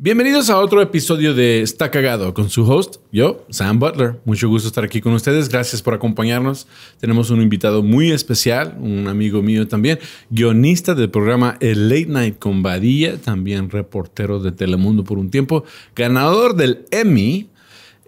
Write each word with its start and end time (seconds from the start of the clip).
Bienvenidos 0.00 0.48
a 0.48 0.60
otro 0.60 0.80
episodio 0.80 1.34
de 1.34 1.60
Está 1.60 1.90
Cagado 1.90 2.32
con 2.32 2.50
su 2.50 2.62
host, 2.62 2.98
yo, 3.10 3.44
Sam 3.50 3.80
Butler. 3.80 4.20
Mucho 4.24 4.48
gusto 4.48 4.68
estar 4.68 4.84
aquí 4.84 5.00
con 5.00 5.12
ustedes. 5.12 5.48
Gracias 5.48 5.82
por 5.82 5.92
acompañarnos. 5.92 6.68
Tenemos 7.00 7.30
un 7.30 7.42
invitado 7.42 7.82
muy 7.82 8.12
especial, 8.12 8.76
un 8.78 9.08
amigo 9.08 9.42
mío 9.42 9.66
también, 9.66 9.98
guionista 10.30 10.94
del 10.94 11.10
programa 11.10 11.56
El 11.58 11.88
Late 11.88 12.06
Night 12.06 12.38
con 12.38 12.62
Badilla, 12.62 13.16
también 13.16 13.70
reportero 13.70 14.38
de 14.38 14.52
Telemundo 14.52 15.02
por 15.02 15.18
un 15.18 15.30
tiempo, 15.30 15.64
ganador 15.96 16.54
del 16.54 16.84
Emmy. 16.92 17.48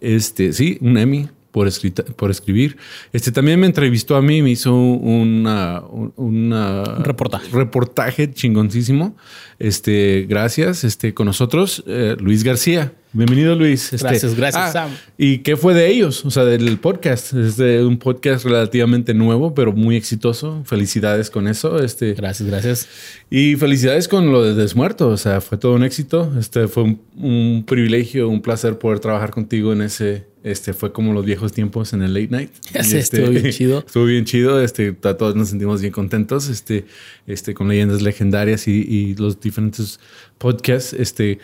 Este, 0.01 0.53
sí, 0.53 0.79
un 0.83 0.97
Emmy 0.97 1.29
por, 1.51 1.69
por 2.17 2.31
escribir. 2.31 2.77
Este 3.13 3.33
también 3.33 3.61
me 3.61 3.67
entrevistó 3.67 4.17
a 4.17 4.23
mí, 4.23 4.43
me 4.43 4.51
hizo 4.51 4.75
una, 4.75 5.83
una 6.17 6.85
reportaje. 6.85 7.49
reportaje 7.53 8.33
chingoncísimo. 8.33 9.17
Este, 9.59 10.27
gracias. 10.29 10.85
Este, 10.85 11.15
con 11.15 11.27
nosotros, 11.27 11.85
eh, 11.87 12.17
Luis 12.19 12.45
García. 12.45 12.93
Bienvenido, 13.13 13.57
Luis. 13.57 13.93
Este, 13.93 14.07
gracias, 14.07 14.37
gracias, 14.37 14.63
ah, 14.69 14.73
Sam. 14.73 14.91
¿Y 15.19 15.39
qué 15.39 15.57
fue 15.57 15.75
de 15.75 15.89
ellos? 15.89 16.25
O 16.25 16.31
sea, 16.31 16.45
del 16.45 16.79
podcast. 16.79 17.33
Es 17.33 17.57
de 17.57 17.85
un 17.85 17.99
podcast 17.99 18.45
relativamente 18.45 19.15
nuevo, 19.15 19.53
pero 19.53 19.73
muy 19.73 19.97
exitoso. 19.97 20.63
Felicidades 20.65 21.29
con 21.29 21.49
eso. 21.49 21.83
Este, 21.83 22.15
gracias, 22.15 22.49
gracias. 22.49 22.89
Y 23.29 23.57
felicidades 23.57 24.07
con 24.07 24.31
lo 24.31 24.45
de 24.45 24.55
Desmuerto. 24.55 25.09
O 25.09 25.17
sea, 25.17 25.41
fue 25.41 25.59
todo 25.59 25.75
un 25.75 25.83
éxito. 25.83 26.33
Este 26.39 26.69
fue 26.69 26.85
un, 26.85 27.01
un 27.17 27.65
privilegio, 27.67 28.29
un 28.29 28.43
placer 28.43 28.79
poder 28.79 29.01
trabajar 29.01 29.33
contigo 29.33 29.73
en 29.73 29.83
ese, 29.83 30.27
este 30.45 30.73
fue 30.73 30.93
como 30.93 31.13
los 31.13 31.25
viejos 31.25 31.53
tiempos 31.53 31.93
en 31.93 32.03
el 32.03 32.15
late 32.15 32.29
night. 32.29 32.51
Sí, 32.63 32.79
este, 32.79 32.99
estuvo 32.99 33.31
bien 33.31 33.51
chido. 33.51 33.79
Estuvo 33.81 34.05
bien 34.05 34.25
chido. 34.25 34.63
Este, 34.63 34.93
todos 34.93 35.35
nos 35.35 35.49
sentimos 35.49 35.81
bien 35.81 35.93
contentos. 35.93 36.49
Este, 36.49 36.85
este, 37.27 37.55
con 37.55 37.67
leyendas 37.67 38.03
legendarias 38.03 38.69
y, 38.69 38.83
y 38.83 39.17
los 39.17 39.41
diferentes 39.41 39.99
podcasts. 40.39 40.93
Este, 40.93 41.41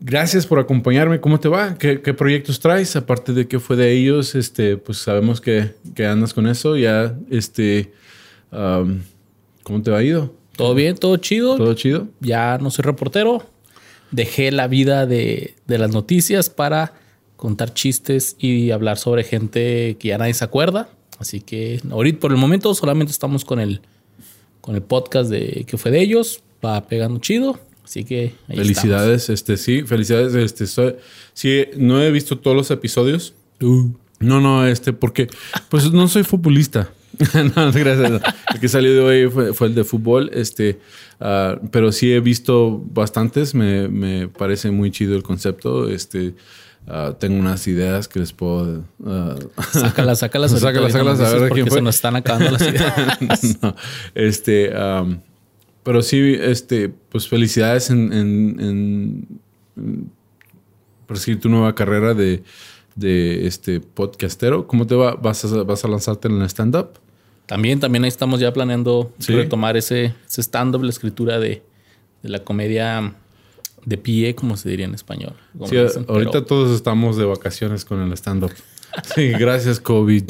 Gracias 0.00 0.46
por 0.46 0.58
acompañarme. 0.58 1.20
¿Cómo 1.20 1.40
te 1.40 1.48
va? 1.48 1.76
¿Qué, 1.76 1.98
proyectos 1.98 2.60
traes? 2.60 2.96
Aparte 2.96 3.32
de 3.32 3.48
que 3.48 3.58
fue 3.58 3.76
de 3.76 3.92
ellos, 3.92 4.34
este, 4.34 4.76
pues 4.76 4.98
sabemos 4.98 5.40
que, 5.40 5.74
andas 6.08 6.34
con 6.34 6.46
eso. 6.46 6.76
Ya, 6.76 7.16
este, 7.30 7.92
¿cómo 8.50 9.82
te 9.82 9.94
ha 9.94 10.02
ido? 10.02 10.34
Todo 10.56 10.74
bien, 10.74 10.96
todo 10.96 11.16
chido. 11.18 11.56
Todo 11.56 11.74
chido. 11.74 12.08
Ya 12.20 12.58
no 12.58 12.70
soy 12.70 12.84
reportero. 12.84 13.46
Dejé 14.10 14.50
la 14.50 14.66
vida 14.66 15.06
de, 15.06 15.54
las 15.66 15.92
noticias 15.92 16.50
para 16.50 16.94
contar 17.36 17.74
chistes 17.74 18.36
y 18.38 18.70
hablar 18.70 18.98
sobre 18.98 19.22
gente 19.22 19.96
que 19.98 20.08
ya 20.08 20.18
nadie 20.18 20.34
se 20.34 20.44
acuerda. 20.44 20.88
Así 21.18 21.40
que 21.40 21.80
ahorita 21.90 22.20
por 22.20 22.32
el 22.32 22.38
momento 22.38 22.74
solamente 22.74 23.12
estamos 23.12 23.44
con 23.44 23.60
el, 23.60 23.82
con 24.60 24.74
el 24.74 24.82
podcast 24.82 25.30
de 25.30 25.64
que 25.66 25.76
fue 25.76 25.90
de 25.90 26.00
ellos. 26.00 26.42
Va 26.64 26.86
pegando 26.88 27.20
chido. 27.20 27.60
Así 27.88 28.04
que 28.04 28.34
felicidades, 28.48 29.30
este 29.30 29.56
sí, 29.56 29.82
felicidades, 29.82 30.34
este 30.34 30.66
sí, 31.32 31.64
no 31.78 32.02
he 32.02 32.10
visto 32.10 32.36
todos 32.36 32.54
los 32.54 32.70
episodios. 32.70 33.32
Uh. 33.62 33.92
No, 34.20 34.42
no, 34.42 34.66
este 34.66 34.92
porque 34.92 35.28
pues 35.70 35.90
no 35.90 36.06
soy 36.06 36.22
futbolista. 36.22 36.90
no, 37.56 37.72
gracias. 37.72 38.22
El 38.52 38.60
que 38.60 38.68
salió 38.68 38.92
de 38.92 39.00
hoy 39.00 39.52
fue, 39.54 39.68
el 39.68 39.74
de 39.74 39.84
fútbol, 39.84 40.30
este, 40.34 40.80
ah, 41.18 41.58
pero 41.70 41.90
sí 41.90 42.12
he 42.12 42.20
visto 42.20 42.84
bastantes. 42.92 43.54
Me, 43.54 44.28
parece 44.28 44.70
muy 44.70 44.90
chido 44.90 45.16
el 45.16 45.22
concepto. 45.22 45.88
Este, 45.88 46.34
ah, 46.86 47.14
tengo 47.18 47.40
unas 47.40 47.66
ideas 47.68 48.06
que 48.06 48.20
les 48.20 48.34
puedo. 48.34 48.84
Uh, 48.98 49.34
sácalas, 49.72 50.18
sácalas, 50.18 50.50
sácalas, 50.50 50.92
sácalas, 50.92 51.20
a 51.20 51.38
ver 51.38 51.52
quién 51.52 51.70
se 51.70 51.80
nos 51.80 51.94
están 51.94 52.16
acabando 52.16 52.50
las 52.50 52.62
ideas. 52.68 53.18
este, 54.14 54.72
pero 55.88 56.02
sí, 56.02 56.36
este, 56.38 56.90
pues 56.90 57.28
felicidades 57.28 57.88
en, 57.88 58.12
en, 58.12 59.40
tu 61.40 61.48
nueva 61.48 61.74
carrera 61.74 62.12
de, 62.12 62.42
este 63.46 63.80
podcastero. 63.80 64.66
¿Cómo 64.66 64.86
te 64.86 64.94
va? 64.94 65.14
¿Vas 65.14 65.46
a, 65.46 65.62
vas 65.62 65.86
a 65.86 65.88
lanzarte 65.88 66.28
en 66.28 66.42
el 66.42 66.46
stand-up? 66.50 66.98
También, 67.46 67.80
también 67.80 68.04
ahí 68.04 68.08
estamos 68.08 68.38
ya 68.38 68.52
planeando 68.52 69.14
retomar 69.26 69.78
ese, 69.78 70.12
ese 70.28 70.42
stand-up, 70.42 70.82
la 70.82 70.90
escritura 70.90 71.38
de, 71.38 71.62
la 72.20 72.44
comedia 72.44 73.14
de 73.86 73.96
pie, 73.96 74.34
como 74.34 74.58
se 74.58 74.68
diría 74.68 74.84
en 74.84 74.94
español. 74.94 75.36
Sí, 75.70 75.76
ahorita 76.06 76.44
todos 76.44 76.70
estamos 76.76 77.16
de 77.16 77.24
vacaciones 77.24 77.86
con 77.86 78.02
el 78.02 78.12
stand-up. 78.12 78.52
Sí, 79.14 79.28
gracias 79.30 79.80
COVID. 79.80 80.24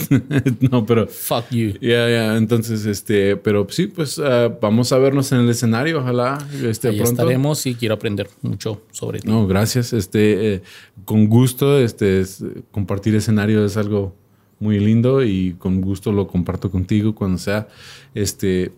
no, 0.71 0.85
pero 0.85 1.07
fuck 1.07 1.51
you. 1.51 1.73
Ya, 1.81 2.09
ya. 2.09 2.37
Entonces, 2.37 2.87
este, 2.87 3.37
pero 3.37 3.67
sí, 3.71 3.87
pues 3.87 4.19
ah, 4.19 4.57
vamos 4.61 4.93
a 4.93 4.99
vernos 4.99 5.33
en 5.33 5.41
el 5.41 5.49
escenario. 5.49 5.99
Ojalá 6.01 6.39
este, 6.63 6.89
Ahí 6.89 7.01
estaremos 7.01 7.65
y 7.67 7.75
quiero 7.75 7.95
aprender 7.95 8.29
mucho 8.43 8.83
sobre 8.91 9.21
ti. 9.21 9.29
No, 9.29 9.47
gracias. 9.47 9.93
Este, 9.93 10.55
eh, 10.55 10.63
con 11.05 11.29
gusto, 11.29 11.79
este, 11.79 12.25
compartir 12.71 13.15
escenario 13.15 13.65
es 13.65 13.77
algo 13.77 14.15
muy 14.61 14.79
lindo 14.81 15.23
y 15.23 15.55
con 15.59 15.81
gusto 15.81 16.13
lo 16.13 16.27
comparto 16.27 16.71
contigo 16.71 17.15
cuando 17.15 17.39
sea. 17.39 17.69
Este, 18.15 18.73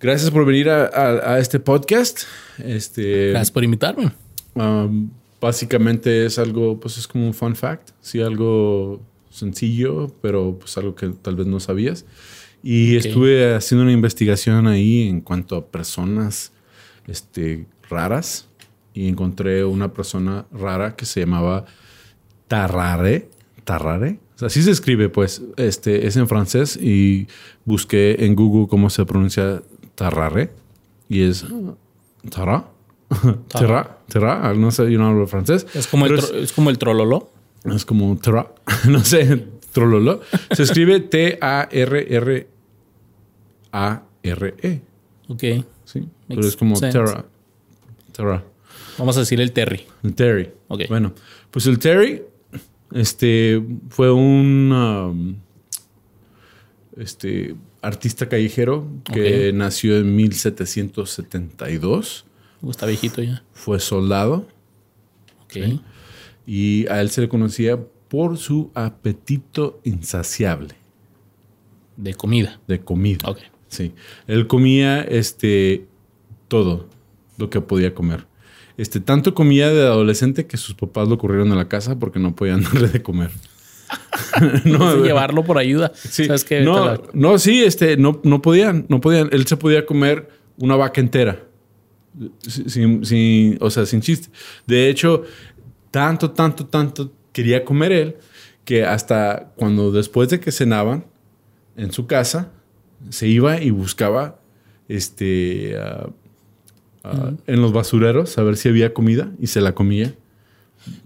gracias 0.00 0.30
por 0.30 0.44
venir 0.44 0.68
a, 0.70 1.38
este 1.38 1.60
podcast. 1.60 2.22
Este, 2.58 3.30
gracias 3.30 3.50
por 3.50 3.64
invitarme. 3.64 4.12
Um, 4.54 5.10
básicamente 5.42 6.24
es 6.24 6.38
algo, 6.38 6.78
pues 6.78 6.96
es 6.96 7.08
como 7.08 7.26
un 7.26 7.34
fun 7.34 7.56
fact, 7.56 7.90
sí, 8.00 8.20
algo 8.20 9.02
sencillo, 9.28 10.14
pero 10.22 10.56
pues 10.58 10.78
algo 10.78 10.94
que 10.94 11.08
tal 11.08 11.34
vez 11.34 11.46
no 11.48 11.58
sabías. 11.58 12.06
Y 12.62 12.94
estuve 12.94 13.54
haciendo 13.54 13.82
una 13.82 13.92
investigación 13.92 14.68
ahí 14.68 15.08
en 15.08 15.20
cuanto 15.20 15.56
a 15.56 15.66
personas 15.66 16.52
este, 17.08 17.66
raras 17.90 18.46
y 18.94 19.08
encontré 19.08 19.64
una 19.64 19.92
persona 19.92 20.46
rara 20.52 20.94
que 20.94 21.06
se 21.06 21.20
llamaba 21.20 21.64
Tarrare. 22.46 23.28
Tarrare. 23.64 24.20
así 24.40 24.62
se 24.62 24.70
escribe, 24.70 25.08
pues, 25.08 25.42
este, 25.56 26.06
es 26.06 26.16
en 26.16 26.28
francés 26.28 26.76
y 26.76 27.26
busqué 27.64 28.24
en 28.24 28.36
Google 28.36 28.68
cómo 28.68 28.90
se 28.90 29.04
pronuncia 29.04 29.60
Tarrare 29.96 30.50
y 31.08 31.22
es 31.22 31.44
Tara. 32.30 32.71
Terra, 33.48 33.98
terra, 34.08 34.54
no 34.54 34.70
sé, 34.70 34.90
yo 34.90 34.98
no 34.98 35.08
hablo 35.08 35.26
francés. 35.26 35.66
Es 35.74 35.86
como, 35.86 36.06
el, 36.06 36.18
es, 36.18 36.52
como 36.52 36.70
el 36.70 36.78
trololo. 36.78 37.30
Es 37.64 37.84
como 37.84 38.16
terra, 38.16 38.52
no 38.88 39.04
sé, 39.04 39.46
trololo. 39.72 40.20
Se 40.50 40.62
escribe 40.64 41.00
T-A-R-R-A-R-E. 41.00 42.50
Ok. 45.28 45.44
Sí, 45.84 46.08
pero 46.28 46.40
es 46.40 46.56
como 46.56 46.78
terra. 46.78 47.24
Terra. 48.12 48.44
Vamos 48.98 49.16
a 49.16 49.20
decir 49.20 49.40
el 49.40 49.52
Terry. 49.52 49.86
El 50.02 50.14
Terry. 50.14 50.50
Ok. 50.68 50.82
Bueno, 50.88 51.14
pues 51.50 51.66
el 51.66 51.78
Terry 51.78 52.22
este, 52.92 53.62
fue 53.88 54.12
un 54.12 54.72
um, 54.72 55.36
este, 56.96 57.54
artista 57.80 58.28
callejero 58.28 58.86
que 59.12 59.52
nació 59.52 59.96
en 59.96 60.14
1772 60.14 62.26
Está 62.70 62.86
viejito 62.86 63.22
ya. 63.22 63.42
Fue 63.52 63.80
soldado. 63.80 64.46
Ok. 65.44 65.56
Y 66.46 66.86
a 66.88 67.00
él 67.00 67.10
se 67.10 67.20
le 67.20 67.28
conocía 67.28 67.78
por 68.08 68.36
su 68.38 68.70
apetito 68.74 69.80
insaciable. 69.84 70.74
De 71.96 72.14
comida. 72.14 72.60
De 72.66 72.80
comida. 72.80 73.28
Ok. 73.28 73.38
Sí. 73.68 73.92
Él 74.26 74.46
comía 74.46 75.02
este 75.02 75.86
todo 76.48 76.88
lo 77.38 77.48
que 77.50 77.60
podía 77.60 77.94
comer. 77.94 78.26
Este, 78.76 79.00
tanto 79.00 79.34
comía 79.34 79.70
de 79.70 79.82
adolescente 79.82 80.46
que 80.46 80.56
sus 80.56 80.74
papás 80.74 81.08
lo 81.08 81.18
corrieron 81.18 81.52
a 81.52 81.56
la 81.56 81.68
casa 81.68 81.98
porque 81.98 82.18
no 82.18 82.34
podían 82.34 82.62
darle 82.72 82.88
de 82.88 83.02
comer. 83.02 83.30
no, 84.64 85.02
llevarlo 85.04 85.44
por 85.44 85.58
ayuda. 85.58 85.92
Sí. 85.94 86.26
No, 86.62 87.02
no, 87.12 87.38
sí, 87.38 87.62
este, 87.62 87.96
no, 87.96 88.20
no 88.24 88.42
podían, 88.42 88.86
no 88.88 89.00
podían. 89.00 89.28
Él 89.32 89.46
se 89.46 89.56
podía 89.56 89.84
comer 89.86 90.30
una 90.58 90.76
vaca 90.76 91.00
entera. 91.00 91.44
Sin, 92.46 93.58
o 93.60 93.70
sea, 93.70 93.86
sin 93.86 94.00
chiste. 94.00 94.28
De 94.66 94.88
hecho, 94.88 95.22
tanto, 95.90 96.30
tanto, 96.30 96.66
tanto 96.66 97.12
quería 97.32 97.64
comer 97.64 97.92
él 97.92 98.16
que 98.64 98.84
hasta 98.84 99.52
cuando 99.56 99.90
después 99.90 100.28
de 100.28 100.40
que 100.40 100.52
cenaban 100.52 101.06
en 101.76 101.92
su 101.92 102.06
casa, 102.06 102.50
se 103.10 103.26
iba 103.26 103.60
y 103.60 103.70
buscaba 103.70 104.38
este, 104.88 105.74
en 107.46 107.62
los 107.62 107.72
basureros 107.72 108.36
a 108.38 108.42
ver 108.42 108.56
si 108.56 108.68
había 108.68 108.92
comida 108.92 109.32
y 109.40 109.48
se 109.48 109.60
la 109.60 109.74
comía. 109.74 110.14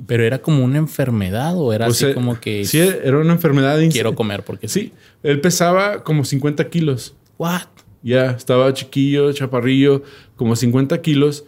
Pero 0.07 0.25
era 0.25 0.41
como 0.41 0.65
una 0.65 0.79
enfermedad 0.79 1.55
o 1.57 1.73
era 1.73 1.87
O 1.87 1.91
así 1.91 2.07
sea, 2.07 2.15
como 2.15 2.41
que 2.41 2.65
Sí, 2.65 2.79
era 2.79 3.19
una 3.19 3.35
enfermedad. 3.35 3.79
quiero 3.91 4.15
comer 4.15 4.43
porque 4.43 4.69
Sí, 4.69 4.93
él 5.23 5.41
pesaba 5.41 6.03
como 6.03 6.25
50 6.25 6.69
kilos. 6.71 7.15
What? 7.39 7.63
Ya, 8.07 8.31
estaba 8.31 8.73
chiquillo, 8.73 9.33
chaparrillo, 9.33 10.05
como 10.37 10.55
50 10.55 11.03
kilos. 11.03 11.45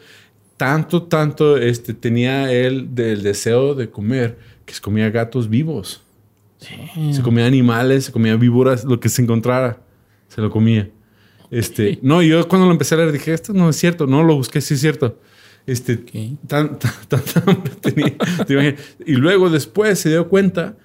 Tanto, 0.57 1.05
tanto 1.05 1.57
este, 1.57 1.95
tenía 1.95 2.53
él 2.53 2.97
del 2.97 3.23
deseo 3.23 3.77
de 3.77 3.89
comer 3.89 4.41
que 4.67 4.75
se 4.75 4.81
comía 4.81 5.09
gatos 5.09 5.49
vivos. 5.49 6.03
Se 6.59 7.23
comía 7.23 7.47
animales, 7.47 8.07
se 8.07 8.13
comía 8.13 8.35
víboras, 8.35 8.83
lo 8.83 8.99
que 8.99 9.09
se 9.09 9.23
encontrara, 9.23 9.79
se 10.27 10.41
lo 10.41 10.51
comía. 10.51 10.91
Este, 11.53 12.01
no, 12.03 12.23
yo 12.23 12.49
cuando 12.49 12.67
lo 12.67 12.73
empecé 12.73 12.97
a 12.97 12.99
leer 12.99 13.13
dije, 13.13 13.33
esto 13.33 13.53
no 13.53 13.69
es 13.69 13.77
cierto, 13.77 14.09
no 14.09 14.25
lo 14.25 14.35
busqué, 14.35 14.61
sí 14.61 14.75
es 14.75 14.81
cierto. 14.81 15.21
Este, 15.65 15.97
tan, 16.49 16.77
tan, 16.81 17.23
y 19.07 19.13
luego 19.13 19.49
después 19.49 20.01
se 20.01 20.09
dio 20.09 20.29
cuenta 20.29 20.77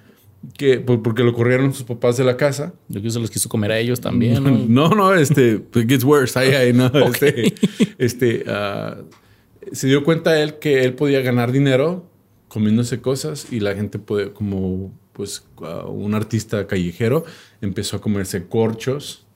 que, 0.56 0.78
por- 0.80 1.02
porque 1.02 1.22
lo 1.22 1.32
corrieron 1.32 1.72
sus 1.72 1.84
papás 1.84 2.16
de 2.16 2.24
la 2.24 2.36
casa, 2.36 2.74
Yo 2.88 3.00
que 3.02 3.10
se 3.10 3.18
los 3.20 3.30
quiso 3.30 3.48
comer 3.48 3.72
a 3.72 3.78
ellos 3.78 4.00
también. 4.00 4.42
¿no? 4.42 4.50
no, 4.90 4.94
no, 4.94 5.14
este, 5.14 5.62
it 5.74 5.88
gets 5.88 6.04
worse. 6.04 6.38
Ahí, 6.38 6.50
ahí, 6.54 6.72
no, 6.72 6.86
este, 7.06 7.54
este, 7.98 8.44
ah, 8.48 8.96
se 9.72 9.86
dio 9.86 10.04
cuenta 10.04 10.40
él 10.40 10.58
que 10.58 10.84
él 10.84 10.94
podía 10.94 11.20
ganar 11.22 11.52
dinero 11.52 12.06
comiéndose 12.48 13.00
cosas 13.00 13.48
y 13.50 13.60
la 13.60 13.74
gente 13.74 13.98
puede, 13.98 14.32
como, 14.32 14.92
pues, 15.12 15.44
ah, 15.62 15.84
un 15.86 16.14
artista 16.14 16.66
callejero, 16.66 17.24
empezó 17.60 17.96
a 17.96 18.00
comerse 18.00 18.46
corchos, 18.46 19.26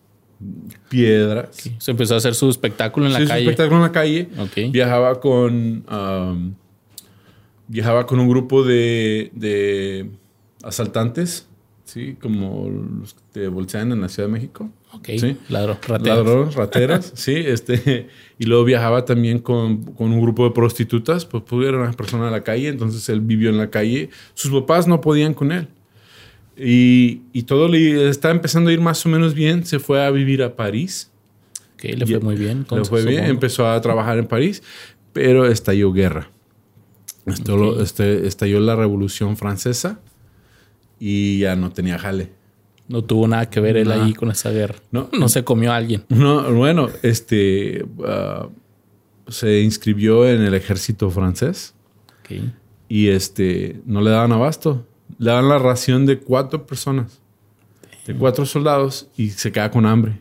piedras. 0.89 1.49
Se 1.79 1.91
empezó 1.91 2.15
a 2.15 2.19
hacer 2.19 2.35
su 2.35 2.49
espectáculo 2.49 3.07
en 3.07 3.13
la 3.13 3.21
su 3.21 3.27
calle. 3.27 3.41
espectáculo 3.43 3.77
en 3.79 3.83
la 3.83 3.93
calle. 3.93 4.29
Ok. 4.39 4.71
Viajaba 4.71 5.19
con, 5.21 5.85
um, 5.91 6.55
viajaba 7.67 8.07
con 8.07 8.21
un 8.21 8.29
grupo 8.29 8.63
de, 8.63 9.31
de 9.35 10.11
asaltantes, 10.63 11.47
sí, 11.85 12.17
como 12.21 12.69
los 13.01 13.15
que 13.15 13.21
te 13.33 13.49
bolsean 13.49 13.93
en 13.93 14.01
la 14.01 14.09
Ciudad 14.09 14.29
de 14.29 14.33
México. 14.33 14.71
Ok. 14.93 15.09
Sí. 15.19 15.37
Ladrón, 15.49 15.79
rateros. 15.87 16.17
Ladrones, 16.27 16.55
rateras, 16.55 17.13
sí, 17.15 17.35
este, 17.35 18.09
y 18.39 18.45
luego 18.47 18.65
viajaba 18.65 19.05
también 19.05 19.39
con, 19.39 19.83
con 19.95 20.13
un 20.13 20.21
grupo 20.21 20.45
de 20.45 20.51
prostitutas, 20.53 21.25
pues, 21.25 21.43
pues 21.47 21.67
era 21.69 21.79
una 21.79 21.93
persona 21.93 22.27
de 22.27 22.31
la 22.31 22.43
calle, 22.43 22.69
entonces 22.69 23.09
él 23.09 23.21
vivió 23.21 23.51
en 23.51 23.59
la 23.59 23.71
calle, 23.71 24.11
sus 24.35 24.51
papás 24.51 24.87
no 24.87 25.01
podían 25.01 25.35
con 25.35 25.53
él. 25.53 25.69
Y, 26.57 27.23
y 27.33 27.45
todo 27.45 27.69
le 27.69 28.09
estaba 28.09 28.35
empezando 28.35 28.71
a 28.71 28.73
ir 28.73 28.81
más 28.81 29.05
o 29.07 29.09
menos 29.09 29.33
bien, 29.35 29.65
se 29.65 29.79
fue 29.79 30.05
a 30.05 30.11
vivir 30.11 30.43
a 30.43 30.57
París, 30.57 31.11
Ok, 31.75 31.85
le 31.85 32.05
fue 32.07 32.19
muy 32.19 32.35
bien. 32.35 32.49
le 32.49 32.59
entonces, 32.63 32.89
fue 32.89 33.05
bien, 33.05 33.25
empezó 33.27 33.69
a 33.69 33.81
trabajar 33.81 34.19
en 34.19 34.27
París, 34.27 34.65
pero 35.13 35.47
estalló 35.47 35.93
guerra. 35.93 36.31
Estalló, 37.27 37.75
Ok. 37.75 37.83
este, 37.83 38.27
estalló 38.27 38.59
la 38.59 38.75
Revolución 38.75 39.37
Francesa 39.37 40.01
y 41.01 41.39
ya 41.41 41.57
no 41.57 41.71
tenía 41.71 41.99
jale. 41.99 42.31
No 42.89 43.05
tuvo 43.05 43.29
nada 43.29 43.51
que 43.51 43.61
ver 43.61 43.77
él 43.77 43.89
Nada. 43.89 44.05
ahí 44.05 44.15
con 44.15 44.31
esa 44.31 44.51
guerra. 44.51 44.77
No. 44.91 45.11
No 45.19 45.29
se 45.29 45.45
comió 45.45 45.73
a 45.73 45.77
alguien. 45.77 46.05
No, 46.09 46.51
bueno, 46.55 46.89
este 47.03 47.85
ah, 48.07 48.49
se 49.29 49.61
inscribió 49.61 50.27
en 50.29 50.41
el 50.43 50.55
ejército 50.55 51.11
francés 51.11 51.75
y 52.89 53.09
este 53.09 53.81
no 53.85 54.01
le 54.01 54.11
daban 54.11 54.33
abasto. 54.33 54.87
Le 55.19 55.31
daban 55.31 55.49
la 55.49 55.59
ración 55.59 56.07
de 56.07 56.19
cuatro 56.19 56.67
personas, 56.67 57.21
de 58.07 58.15
cuatro 58.15 58.47
soldados 58.47 59.09
y 59.17 59.31
se 59.31 59.53
queda 59.53 59.71
con 59.71 59.85
hambre. 59.87 60.19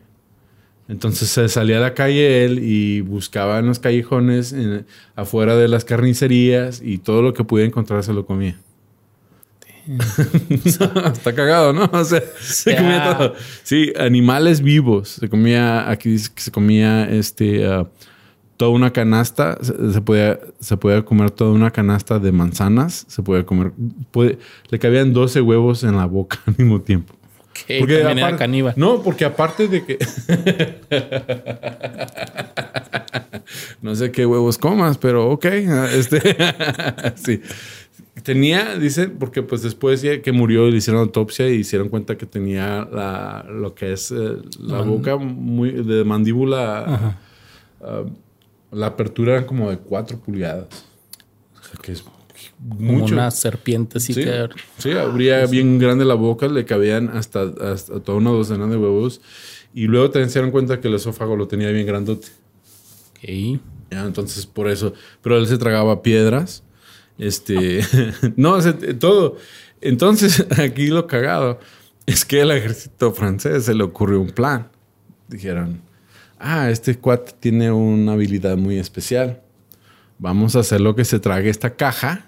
Entonces 0.89 1.27
se 1.29 1.50
salía 1.50 1.77
a 1.77 1.81
la 1.81 1.94
calle 1.94 2.45
él 2.45 2.59
y 2.63 3.01
buscaba 3.01 3.59
en 3.59 3.68
los 3.68 3.79
callejones, 3.79 4.53
en- 4.53 4.85
afuera 5.15 5.56
de 5.57 5.68
las 5.68 5.83
carnicerías 5.83 6.81
y 6.83 6.97
todo 6.97 7.21
lo 7.21 7.33
que 7.33 7.44
pudiera 7.44 7.68
encontrar 7.68 8.03
se 8.03 8.13
lo 8.13 8.25
comía. 8.25 8.57
Está 11.13 11.34
cagado, 11.34 11.74
¿no? 11.74 11.86
O 11.94 12.04
sea, 12.04 12.22
se 12.39 12.75
comía 12.75 13.18
todo. 13.18 13.34
Sí, 13.63 13.94
animales 14.00 14.62
vivos. 14.62 15.10
Se 15.19 15.30
comía, 15.30 15.89
aquí 15.89 16.10
dice 16.12 16.30
que 16.34 16.42
se 16.42 16.51
comía 16.51 17.10
este, 17.10 17.66
ah, 17.66 17.88
toda 18.57 18.72
una 18.72 18.92
canasta. 18.92 19.57
Se, 19.62 19.94
se 19.94 20.01
podía, 20.01 20.39
se 20.60 20.78
podía 20.78 21.04
comer 21.06 21.31
toda 21.31 21.51
una 21.51 21.72
canasta 21.72 22.19
de 22.19 22.31
manzanas. 22.31 23.06
Se 23.07 23.22
podía 23.24 23.45
comer, 23.45 23.72
puede- 24.12 24.38
le 24.69 24.80
cabían 24.80 25.13
12 25.13 25.42
huevos 25.42 25.84
en 25.84 25.95
la 25.98 26.06
boca 26.06 26.39
al 26.45 26.56
mismo 26.57 26.81
tiempo. 26.81 27.13
Ok, 27.60 27.68
también 27.80 28.00
era 28.01 28.12
aparte- 28.28 28.38
caníbal. 28.38 28.74
No, 28.78 29.01
porque 29.01 29.25
aparte 29.25 29.68
de 29.68 29.84
que. 29.84 29.98
no 33.81 33.95
sé 33.95 34.12
qué 34.12 34.25
huevos 34.25 34.57
comas, 34.57 34.98
pero 34.98 35.31
ok. 35.31 35.45
Este, 35.45 36.19
sí. 37.16 37.42
Tenía, 38.27 38.77
dicen, 38.77 39.15
porque 39.18 39.41
pues 39.41 39.62
después 39.62 40.03
que 40.21 40.31
murió 40.33 40.68
le 40.69 40.75
hicieron 40.75 41.01
autopsia 41.01 41.50
y 41.50 41.59
hicieron 41.59 41.88
cuenta 41.88 42.18
que 42.18 42.25
tenía 42.25 42.85
la, 42.91 43.45
lo 43.50 43.74
que 43.74 43.94
es 43.94 44.12
eh, 44.12 44.35
la 44.59 44.79
Man- 44.79 44.89
boca 44.89 45.15
muy 45.15 45.71
de 45.71 46.03
mandíbula. 46.03 47.15
Ah, 47.81 48.03
la 48.71 48.88
apertura 48.88 49.38
era 49.38 49.47
como 49.47 49.69
de 49.69 49.77
4 49.77 50.19
pulgadas. 50.19 50.68
O 51.57 51.63
sea, 51.63 51.79
que 51.81 51.94
es 51.94 52.03
Como 52.68 53.06
una 53.06 53.31
serpiente 53.31 54.01
Sí, 54.01 54.13
que... 54.13 54.50
sí, 54.77 54.91
abría 54.91 55.45
bien 55.45 55.79
grande 55.79 56.03
la 56.03 56.15
boca, 56.15 56.50
le 56.50 56.65
cabían 56.65 57.07
hasta, 57.07 57.44
hasta 57.62 58.01
toda 58.01 58.18
una 58.18 58.31
docena 58.31 58.68
de 58.68 58.75
huevos. 58.75 59.21
Y 59.74 59.88
luego 59.88 60.09
también 60.12 60.29
se 60.29 60.39
dieron 60.39 60.51
cuenta 60.51 60.81
que 60.81 60.89
el 60.89 60.95
esófago 60.95 61.38
lo 61.38 61.47
tenía 61.47 61.69
bien 61.71 61.88
grandote. 61.88 62.27
Ok. 63.12 63.59
Ya, 63.89 64.03
entonces, 64.06 64.45
por 64.45 64.68
eso. 64.68 64.91
Pero 65.21 65.38
él 65.38 65.47
se 65.47 65.57
tragaba 65.57 66.01
piedras. 66.01 66.63
Este. 67.17 67.81
no, 68.35 68.59
todo. 68.99 69.37
Entonces, 69.81 70.45
aquí 70.57 70.87
lo 70.87 71.07
cagado 71.07 71.59
es 72.05 72.25
que 72.25 72.41
el 72.41 72.51
ejército 72.51 73.13
francés 73.13 73.65
se 73.65 73.73
le 73.73 73.83
ocurrió 73.83 74.19
un 74.21 74.31
plan. 74.31 74.69
Dijeron: 75.27 75.81
Ah, 76.39 76.69
este 76.69 76.95
cuate 76.95 77.33
tiene 77.39 77.71
una 77.71 78.13
habilidad 78.13 78.57
muy 78.57 78.77
especial. 78.79 79.41
Vamos 80.19 80.55
a 80.55 80.59
hacer 80.61 80.81
lo 80.81 80.95
que 80.95 81.05
se 81.05 81.19
trague 81.19 81.49
esta 81.49 81.75
caja 81.75 82.25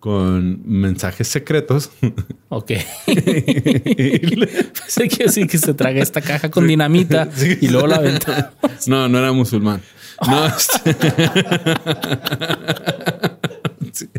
con 0.00 0.60
mensajes 0.66 1.28
secretos. 1.28 1.90
Ok. 2.50 2.70
Pensé 3.06 5.08
que 5.08 5.28
sí 5.28 5.46
que 5.48 5.58
se 5.58 5.74
traga 5.74 6.00
esta 6.00 6.20
caja 6.20 6.50
con 6.52 6.68
dinamita 6.68 7.28
Sí. 7.34 7.58
y 7.60 7.66
luego 7.68 7.88
la 7.88 7.98
venta. 7.98 8.52
No, 8.86 9.08
no 9.08 9.18
era 9.18 9.32
musulmán. 9.32 9.82
No, 10.24 10.46
este- 10.46 10.94
Sí. 13.94 14.08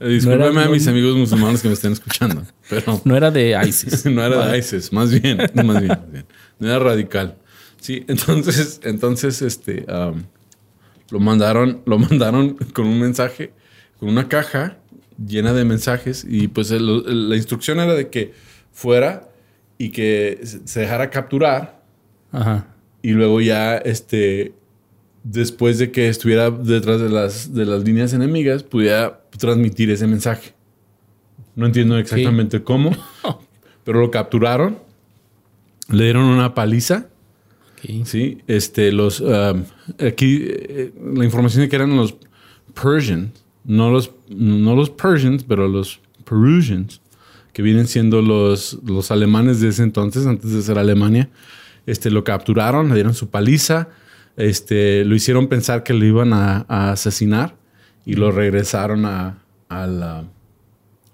Discúlpeme 0.00 0.60
a 0.62 0.64
no- 0.64 0.70
mis 0.70 0.86
amigos 0.88 1.14
musulmanes 1.16 1.60
que 1.60 1.68
me 1.68 1.74
estén 1.74 1.92
escuchando, 1.92 2.42
pero 2.68 3.00
No 3.04 3.16
era 3.16 3.30
de 3.30 3.54
ISIS. 3.68 4.06
no 4.10 4.24
era 4.24 4.46
de 4.46 4.58
ISIS, 4.58 4.92
más 4.92 5.10
bien, 5.10 5.36
más 5.36 5.52
bien, 5.80 5.88
más 5.88 6.10
bien. 6.12 6.24
No 6.58 6.68
era 6.68 6.78
radical. 6.78 7.36
Sí, 7.80 8.04
entonces, 8.08 8.80
entonces, 8.84 9.42
este, 9.42 9.84
lo 11.10 11.20
mandaron, 11.20 11.82
lo 11.86 11.98
mandaron 11.98 12.54
con 12.72 12.86
un 12.86 12.98
mensaje, 13.00 13.52
con 13.98 14.08
una 14.08 14.28
caja 14.28 14.78
llena 15.26 15.52
de 15.52 15.64
mensajes 15.66 16.24
y 16.28 16.48
pues 16.48 16.70
el- 16.70 17.04
el- 17.06 17.28
la 17.28 17.36
instrucción 17.36 17.78
era 17.80 17.92
de 17.94 18.08
que 18.08 18.32
fuera 18.72 19.28
y 19.76 19.90
que 19.90 20.40
se 20.64 20.80
dejara 20.80 21.10
capturar 21.10 21.82
Ajá. 22.32 22.68
y 23.02 23.10
luego 23.10 23.40
ya, 23.42 23.76
este, 23.76 24.54
después 25.22 25.78
de 25.78 25.90
que 25.90 26.08
estuviera 26.08 26.50
detrás 26.50 27.00
de 27.00 27.08
las, 27.08 27.54
de 27.54 27.66
las 27.66 27.84
líneas 27.84 28.12
enemigas, 28.12 28.62
pudiera 28.62 29.20
transmitir 29.38 29.90
ese 29.90 30.06
mensaje. 30.06 30.54
No 31.56 31.66
entiendo 31.66 31.98
exactamente 31.98 32.62
cómo, 32.62 32.92
pero 33.84 34.00
lo 34.00 34.10
capturaron, 34.10 34.78
le 35.88 36.04
dieron 36.04 36.24
una 36.24 36.54
paliza. 36.54 37.08
Ok. 37.74 38.06
Sí, 38.06 38.38
este, 38.46 38.92
los, 38.92 39.20
um, 39.20 39.64
aquí 39.98 40.44
eh, 40.46 40.92
la 41.14 41.24
información 41.24 41.62
de 41.62 41.68
que 41.68 41.76
eran 41.76 41.96
los 41.96 42.14
Persians, 42.80 43.30
no 43.64 43.90
los, 43.90 44.12
no 44.28 44.74
los 44.74 44.90
Persians, 44.90 45.44
pero 45.44 45.68
los 45.68 46.00
Perusians, 46.24 47.00
que 47.52 47.62
vienen 47.62 47.88
siendo 47.88 48.22
los, 48.22 48.78
los 48.84 49.10
alemanes 49.10 49.60
de 49.60 49.68
ese 49.68 49.82
entonces, 49.82 50.26
antes 50.26 50.52
de 50.52 50.62
ser 50.62 50.78
Alemania, 50.78 51.28
este, 51.86 52.10
lo 52.10 52.22
capturaron, 52.22 52.88
le 52.88 52.94
dieron 52.94 53.14
su 53.14 53.30
paliza, 53.30 53.88
este, 54.36 55.04
lo 55.04 55.14
hicieron 55.14 55.48
pensar 55.48 55.82
que 55.82 55.92
lo 55.94 56.04
iban 56.04 56.32
a, 56.32 56.64
a 56.68 56.92
asesinar 56.92 57.56
y 58.06 58.14
lo 58.14 58.30
regresaron 58.32 59.04
a, 59.04 59.42
a, 59.68 59.86
la- 59.86 60.24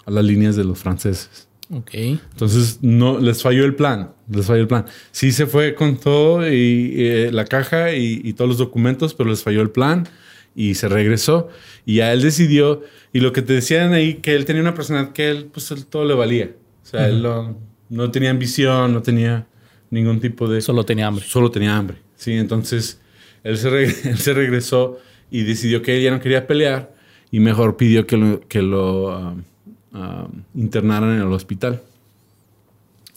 a 0.05 0.11
las 0.11 0.25
líneas 0.25 0.57
de 0.57 0.65
los 0.65 0.79
franceses. 0.79 1.49
Ok. 1.71 1.91
Entonces, 1.95 2.79
no, 2.83 3.19
les 3.19 3.43
falló 3.43 3.65
el 3.65 3.75
plan. 3.75 4.13
Les 4.31 4.47
falló 4.47 4.61
el 4.61 4.69
plan. 4.69 4.85
Sí 5.11 5.33
se 5.33 5.47
fue 5.47 5.75
con 5.75 5.97
todo 5.97 6.47
y 6.47 6.95
eh, 6.97 7.31
la 7.33 7.45
caja 7.45 7.93
y, 7.93 8.21
y 8.23 8.33
todos 8.35 8.49
los 8.49 8.59
documentos, 8.59 9.15
pero 9.15 9.29
les 9.31 9.43
falló 9.43 9.63
el 9.63 9.71
plan 9.71 10.07
y 10.55 10.75
se 10.77 10.89
regresó. 10.89 11.49
Y 11.85 11.97
ya 11.97 12.13
él 12.13 12.23
decidió, 12.23 12.83
y 13.13 13.19
lo 13.21 13.33
que 13.33 13.43
te 13.43 13.53
decían 13.55 13.93
ahí, 13.95 14.15
que 14.15 14.37
él 14.37 14.45
tenía 14.45 14.63
una 14.63 14.75
personalidad 14.75 15.13
que 15.13 15.29
él, 15.29 15.47
pues 15.53 15.71
él 15.73 15.87
todo 15.87 16.05
le 16.05 16.15
valía. 16.15 16.53
O 16.85 16.87
sea, 16.87 17.09
él 17.09 17.21
no, 17.21 17.59
no 17.89 18.11
tenía 18.13 18.31
ambición, 18.31 18.93
no 18.93 19.03
tenía 19.03 19.49
ningún 19.91 20.21
tipo 20.21 20.49
de... 20.49 20.61
Solo 20.61 20.85
tenía 20.85 21.09
hambre. 21.09 21.25
Solo 21.27 21.51
tenía 21.51 21.77
hambre. 21.77 21.97
Sí, 22.15 22.33
entonces 22.33 23.01
él 23.47 23.59
se, 23.59 23.85
él 24.11 24.19
se 24.19 24.35
regresó 24.35 24.99
y 25.31 25.43
decidió 25.43 25.83
que 25.83 25.97
él 25.97 26.03
ya 26.03 26.11
no 26.11 26.21
quería 26.21 26.47
pelear 26.47 26.95
y 27.31 27.41
mejor 27.41 27.77
pidió 27.77 28.07
que 28.07 28.17
lo, 28.17 28.41
que 28.49 28.63
lo 28.63 29.37
internaran 30.55 31.15
en 31.15 31.23
el 31.23 31.33
hospital. 31.33 31.83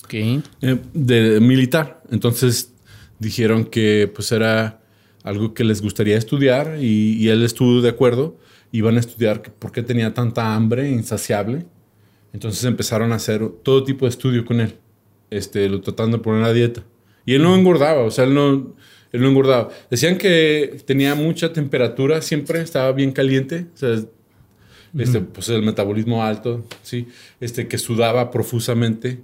¿Qué? 0.08 0.42
Eh, 0.62 0.78
de 0.94 1.40
militar. 1.40 2.02
Entonces 2.10 2.74
dijeron 3.20 3.66
que 3.66 4.12
pues 4.14 4.32
era 4.32 4.82
algo 5.24 5.54
que 5.54 5.64
les 5.64 5.82
gustaría 5.82 6.18
estudiar 6.18 6.78
y, 6.80 7.14
y 7.18 7.30
él 7.30 7.44
estuvo 7.44 7.82
de 7.82 7.90
acuerdo. 7.90 8.38
Iban 8.72 8.98
a 8.98 9.00
estudiar 9.00 9.42
por 9.42 9.72
qué 9.72 9.84
tenía 9.84 10.14
tanta 10.14 10.56
hambre 10.56 10.90
insaciable. 10.90 11.66
Entonces 12.34 12.64
empezaron 12.64 13.12
a 13.12 13.16
hacer 13.16 13.48
todo 13.64 13.84
tipo 13.84 14.06
de 14.06 14.10
estudio 14.10 14.46
con 14.46 14.62
él, 14.62 14.76
este, 15.32 15.68
lo 15.68 15.82
tratando 15.82 16.18
de 16.18 16.24
poner 16.24 16.44
a 16.44 16.54
dieta. 16.54 16.84
Y 17.26 17.34
él 17.34 17.44
no 17.44 17.56
engordaba, 17.56 18.04
o 18.04 18.12
sea, 18.12 18.26
él 18.26 18.34
no, 18.34 18.76
él 19.12 19.22
no 19.22 19.30
engordaba. 19.30 19.70
Decían 19.90 20.18
que 20.18 20.78
tenía 20.86 21.16
mucha 21.16 21.52
temperatura, 21.54 22.22
siempre 22.22 22.62
estaba 22.62 22.92
bien 22.92 23.12
caliente, 23.12 23.66
o 23.74 23.78
sea, 23.78 24.00
este, 24.98 25.22
pues 25.22 25.50
el 25.50 25.62
metabolismo 25.62 26.24
alto, 26.24 26.66
sí, 26.82 27.08
este, 27.40 27.68
que 27.68 27.78
sudaba 27.78 28.32
profusamente, 28.32 29.20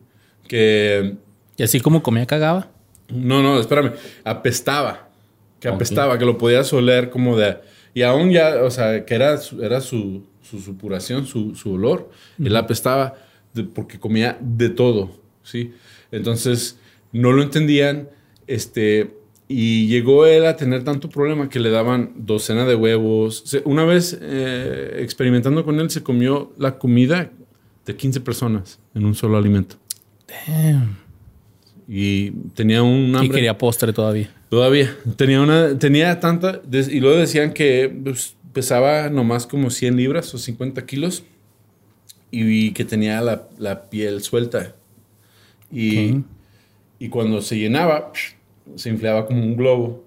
que... 0.48 1.16
¿Y 1.58 1.64
así 1.64 1.80
como 1.80 2.04
comía 2.04 2.26
cagaba? 2.26 2.70
No, 3.10 3.42
no, 3.42 3.60
espérame, 3.60 3.94
apestaba, 4.24 5.10
que 5.60 5.68
apestaba, 5.68 6.18
que 6.20 6.26
lo 6.26 6.38
podías 6.38 6.72
oler 6.74 7.10
como 7.10 7.38
de... 7.38 7.58
Y 7.94 8.02
aún 8.02 8.30
ya, 8.32 8.64
o 8.64 8.70
sea, 8.72 9.06
que 9.06 9.16
era, 9.16 9.38
su- 9.38 9.64
era 9.64 9.80
su, 9.82 10.26
su 10.42 10.60
supuración, 10.60 11.26
su, 11.26 11.56
su 11.56 11.74
olor, 11.74 12.10
él 12.44 12.56
apestaba 12.58 13.16
de- 13.54 13.64
porque 13.64 13.98
comía 14.00 14.38
de 14.42 14.70
todo, 14.70 15.12
¿sí? 15.44 15.74
Entonces, 16.12 16.78
no 17.12 17.32
lo 17.32 17.42
entendían, 17.42 18.10
este... 18.48 19.16
Y 19.48 19.88
llegó 19.88 20.26
él 20.26 20.46
a 20.46 20.56
tener 20.56 20.84
tanto 20.84 21.08
problema 21.10 21.50
que 21.50 21.60
le 21.60 21.70
daban 21.70 22.14
docena 22.16 22.66
de 22.66 22.74
huevos. 22.74 23.44
Una 23.66 23.86
vez 23.86 24.18
eh, 24.20 24.98
experimentando 25.02 25.64
con 25.64 25.80
él, 25.80 25.92
se 25.92 26.02
comió 26.02 26.52
la 26.58 26.80
comida 26.80 27.32
de 27.86 27.96
15 27.96 28.22
personas 28.22 28.80
en 28.96 29.06
un 29.06 29.14
solo 29.14 29.38
alimento. 29.38 29.76
Damn. 30.48 30.98
Y 31.88 32.32
tenía 32.56 32.82
un 32.82 33.12
Y 33.12 33.16
hambre. 33.16 33.30
quería 33.30 33.58
postre 33.58 33.94
todavía. 33.94 34.32
Todavía. 34.50 34.96
Tenía 35.16 35.42
una. 35.42 35.78
Tenía 35.78 36.20
tanta. 36.20 36.62
Y 36.72 37.00
luego 37.00 37.18
decían 37.20 37.54
que 37.54 37.94
pues, 38.04 38.36
pesaba 38.52 39.10
nomás 39.10 39.46
como 39.46 39.70
100 39.70 39.96
libras 39.96 40.34
o 40.34 40.40
50 40.40 40.84
kilos. 40.88 41.24
Y, 42.32 42.72
que 42.72 42.84
tenía 42.84 43.22
la, 43.22 43.48
la 43.60 43.84
piel 43.90 44.22
suelta. 44.22 44.74
Y, 45.72 46.24
y 47.00 47.10
cuando 47.10 47.42
se 47.42 47.58
llenaba, 47.58 48.12
se 48.76 48.90
inflaba 48.90 49.26
como 49.26 49.44
un 49.44 49.56
globo. 49.56 50.04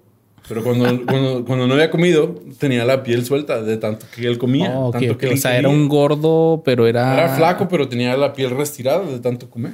Pero 0.47 0.63
cuando, 0.63 0.85
cuando, 1.05 1.45
cuando 1.45 1.67
no 1.67 1.73
había 1.73 1.89
comido, 1.91 2.35
tenía 2.57 2.85
la 2.85 3.03
piel 3.03 3.25
suelta 3.25 3.61
de 3.61 3.77
tanto 3.77 4.05
que 4.15 4.25
él 4.27 4.37
comía. 4.37 4.77
Oh, 4.77 4.87
ok, 4.87 4.93
tanto 4.93 5.17
que 5.17 5.27
él 5.27 5.33
O 5.33 5.37
sea, 5.37 5.57
era 5.57 5.69
un 5.69 5.87
gordo, 5.87 6.61
pero 6.65 6.87
era. 6.87 7.13
Era 7.13 7.35
flaco, 7.35 7.67
pero 7.67 7.87
tenía 7.87 8.15
la 8.17 8.33
piel 8.33 8.51
restirada 8.51 9.05
de 9.05 9.19
tanto 9.19 9.49
comer. 9.49 9.73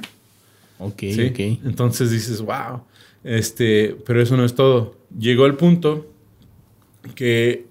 Ok, 0.78 1.00
Sí. 1.00 1.26
ok. 1.30 1.38
Entonces 1.66 2.10
dices, 2.10 2.40
wow. 2.40 2.82
Este, 3.24 3.96
pero 4.06 4.22
eso 4.22 4.36
no 4.36 4.44
es 4.44 4.54
todo. 4.54 4.94
Llegó 5.18 5.46
el 5.46 5.54
punto 5.54 6.06
que 7.14 7.66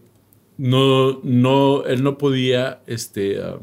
no, 0.57 1.19
no, 1.23 1.85
él 1.85 2.03
no 2.03 2.17
podía 2.17 2.79
este, 2.87 3.41
ah, 3.41 3.59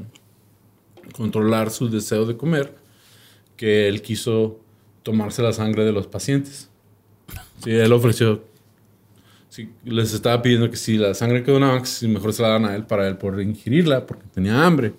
controlar 1.13 1.71
su 1.71 1.89
deseo 1.91 2.27
de 2.27 2.37
comer, 2.37 2.75
que 3.57 3.89
él 3.89 4.03
quiso 4.03 4.59
tomarse 5.03 5.43
la 5.43 5.53
sangre 5.53 5.85
de 5.85 5.93
los 5.93 6.07
pacientes. 6.07 6.69
Sí, 7.63 7.71
él 7.71 7.93
ofreció, 7.93 8.45
sí, 9.49 9.69
les 9.85 10.13
estaba 10.15 10.43
pidiendo 10.43 10.71
que 10.71 10.77
si 10.77 10.97
la 10.99 11.15
sangre 11.15 11.43
que 11.45 11.53
donaban, 11.53 11.85
si 11.87 12.09
mejor 12.09 12.33
se 12.33 12.43
la 12.43 12.49
dan 12.49 12.65
a 12.65 12.75
él 12.75 12.85
para 12.85 13.07
él 13.09 13.17
poder 13.19 13.47
ingerirla, 13.47 14.07
porque 14.07 14.25
tenía 14.35 14.65
hambre. 14.65 14.95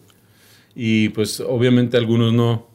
Y 0.76 1.10
pues 1.10 1.40
obviamente 1.40 1.98
algunos 1.98 2.34
no, 2.34 2.68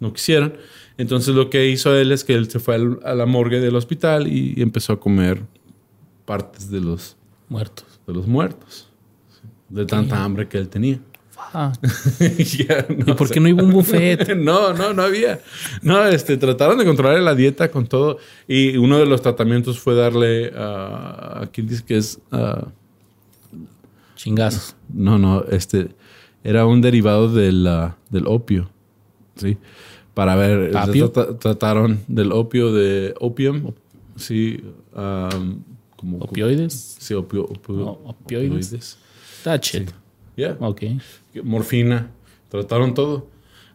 no 0.00 0.12
quisieron. 0.12 0.54
Entonces 0.96 1.34
lo 1.34 1.48
que 1.50 1.68
hizo 1.68 1.94
él 1.96 2.12
es 2.12 2.24
que 2.24 2.34
él 2.34 2.50
se 2.50 2.58
fue 2.58 2.74
al- 2.74 3.00
a 3.04 3.14
la 3.14 3.26
morgue 3.26 3.60
del 3.60 3.76
hospital 3.76 4.26
y 4.26 4.60
empezó 4.60 4.92
a 4.94 5.00
comer 5.00 5.42
partes 6.24 6.70
de 6.70 6.80
los, 6.80 7.16
Muertos. 7.48 7.86
de 8.06 8.12
los 8.12 8.26
muertos. 8.26 8.88
De 9.68 9.86
tanta 9.86 10.24
hambre 10.24 10.48
que 10.48 10.58
él 10.58 10.68
tenía. 10.68 10.98
Ah, 11.54 11.72
Ya, 12.20 12.86
¿Y 13.06 13.12
por 13.14 13.30
qué 13.30 13.40
no 13.40 13.48
hubo 13.54 13.62
un 13.64 13.72
buffet? 13.72 14.34
no, 14.36 14.74
no, 14.74 14.92
no 14.92 15.02
había. 15.02 15.40
No, 15.82 16.04
este, 16.06 16.36
trataron 16.36 16.78
de 16.78 16.84
controlar 16.84 17.20
la 17.22 17.34
dieta 17.34 17.70
con 17.70 17.86
todo. 17.86 18.18
Y 18.46 18.76
uno 18.76 18.98
de 18.98 19.06
los 19.06 19.22
tratamientos 19.22 19.78
fue 19.78 19.94
darle 19.94 20.52
a. 20.54 21.42
¿a 21.42 21.46
quién 21.52 21.66
dice 21.68 21.84
que 21.86 21.96
es? 21.96 22.20
ah, 22.32 22.68
Chingazos. 24.16 24.74
no, 24.92 25.18
no, 25.18 25.44
este. 25.50 25.88
Era 26.44 26.66
un 26.66 26.80
derivado 26.80 27.32
del, 27.32 27.66
ah, 27.66 27.96
del 28.10 28.26
opio. 28.26 28.70
¿Sí? 29.36 29.56
Para 30.14 30.34
ver. 30.36 30.70
Trata- 30.72 31.38
trataron 31.38 32.00
del 32.08 32.32
opio 32.32 32.72
de 32.72 33.14
opium. 33.20 33.72
Sí. 34.16 34.60
como. 34.92 36.18
¿Opioides? 36.18 36.96
Sí, 36.98 37.14
opio, 37.14 37.46
opio- 37.46 37.76
No, 37.76 37.90
opioides. 38.04 38.98
That 39.44 39.60
shit. 39.62 39.90
Yeah. 40.38 40.56
Ok. 40.60 40.82
morfina, 41.42 42.12
trataron 42.48 42.94
todo. 42.94 43.26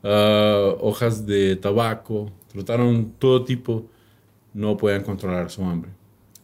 Ah, 0.02 0.76
hojas 0.80 1.26
de 1.26 1.58
tabaco, 1.58 2.32
trataron 2.54 3.12
todo 3.20 3.44
tipo. 3.44 3.86
No 4.54 4.78
podían 4.78 5.04
controlar 5.04 5.52
su 5.52 5.62
hambre. 5.66 5.92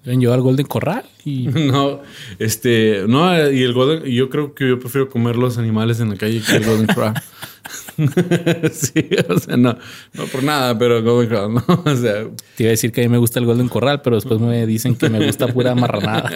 Deben 0.04 0.20
llevar 0.20 0.40
al 0.40 0.42
Golden 0.44 0.66
Corral 0.66 1.06
y 1.24 1.48
No, 1.48 2.02
este, 2.38 3.06
no, 3.08 3.34
y 3.50 3.64
el 3.64 3.72
Golden, 3.72 4.04
yo 4.12 4.30
creo 4.30 4.54
que 4.54 4.68
yo 4.68 4.78
prefiero 4.80 5.08
comer 5.08 5.38
los 5.38 5.58
animales 5.58 6.02
en 6.02 6.10
la 6.10 6.18
calle 6.18 6.42
que 6.42 6.58
el 6.58 6.66
Golden 6.66 6.88
Crown. 6.88 7.14
sí, 8.72 9.10
o 9.28 9.40
sea, 9.40 9.58
no, 9.58 9.78
no 10.14 10.26
por 10.26 10.44
nada, 10.44 10.78
pero 10.78 11.04
Crown, 11.28 11.56
no, 11.56 11.64
o 11.86 11.96
sea, 11.96 12.28
te 12.56 12.64
iba 12.64 12.70
a 12.70 12.72
decir 12.72 12.92
que 12.92 13.02
a 13.02 13.04
mí 13.04 13.10
me 13.10 13.18
gusta 13.18 13.40
el 13.40 13.46
Golden 13.46 13.68
Corral, 13.68 14.02
pero 14.02 14.16
después 14.16 14.40
me 14.40 14.66
dicen 14.66 14.96
que 14.96 15.10
me 15.10 15.26
gusta 15.26 15.48
pura 15.48 15.76
marranada. 15.76 16.32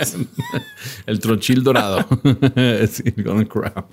el 1.06 1.20
trochil 1.20 1.64
dorado. 1.64 2.06
sí, 2.88 3.04
el 3.16 3.24
Golden 3.24 3.48
Crown. 3.48 3.86